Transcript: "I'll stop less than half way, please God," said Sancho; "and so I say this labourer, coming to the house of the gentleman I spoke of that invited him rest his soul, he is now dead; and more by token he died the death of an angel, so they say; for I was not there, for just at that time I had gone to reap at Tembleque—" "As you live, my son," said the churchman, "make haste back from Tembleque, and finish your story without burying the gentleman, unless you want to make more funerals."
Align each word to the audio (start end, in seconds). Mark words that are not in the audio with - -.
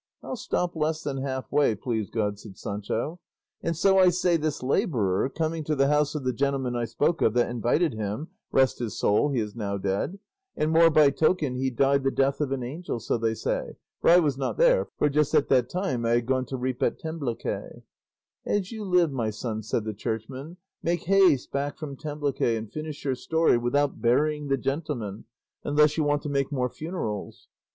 "I'll 0.23 0.35
stop 0.35 0.75
less 0.75 1.03
than 1.03 1.17
half 1.17 1.51
way, 1.51 1.75
please 1.75 2.09
God," 2.09 2.39
said 2.39 2.57
Sancho; 2.57 3.19
"and 3.61 3.77
so 3.77 3.99
I 3.99 4.09
say 4.09 4.35
this 4.35 4.63
labourer, 4.63 5.29
coming 5.29 5.63
to 5.65 5.75
the 5.75 5.89
house 5.89 6.15
of 6.15 6.23
the 6.23 6.33
gentleman 6.33 6.75
I 6.75 6.85
spoke 6.85 7.21
of 7.21 7.35
that 7.35 7.51
invited 7.51 7.93
him 7.93 8.29
rest 8.51 8.79
his 8.79 8.97
soul, 8.97 9.29
he 9.29 9.39
is 9.39 9.55
now 9.55 9.77
dead; 9.77 10.17
and 10.57 10.71
more 10.71 10.89
by 10.89 11.11
token 11.11 11.53
he 11.55 11.69
died 11.69 12.03
the 12.03 12.09
death 12.09 12.41
of 12.41 12.51
an 12.51 12.63
angel, 12.63 12.99
so 12.99 13.15
they 13.19 13.35
say; 13.35 13.75
for 13.99 14.09
I 14.09 14.17
was 14.17 14.39
not 14.39 14.57
there, 14.57 14.87
for 14.97 15.07
just 15.07 15.35
at 15.35 15.49
that 15.49 15.69
time 15.69 16.03
I 16.03 16.13
had 16.13 16.25
gone 16.25 16.45
to 16.47 16.57
reap 16.57 16.81
at 16.81 16.97
Tembleque—" 16.97 17.83
"As 18.43 18.71
you 18.71 18.83
live, 18.83 19.11
my 19.11 19.29
son," 19.29 19.61
said 19.61 19.83
the 19.83 19.93
churchman, 19.93 20.57
"make 20.81 21.03
haste 21.03 21.51
back 21.51 21.77
from 21.77 21.95
Tembleque, 21.95 22.57
and 22.57 22.71
finish 22.73 23.05
your 23.05 23.13
story 23.13 23.55
without 23.59 24.01
burying 24.01 24.47
the 24.47 24.57
gentleman, 24.57 25.25
unless 25.63 25.95
you 25.95 26.03
want 26.03 26.23
to 26.23 26.29
make 26.29 26.51
more 26.51 26.69
funerals." 26.69 27.49